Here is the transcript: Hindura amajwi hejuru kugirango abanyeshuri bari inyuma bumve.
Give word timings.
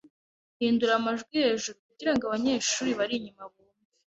Hindura 0.59 0.93
amajwi 0.99 1.35
hejuru 1.45 1.77
kugirango 1.87 2.23
abanyeshuri 2.25 2.91
bari 2.99 3.13
inyuma 3.17 3.43
bumve. 3.51 3.85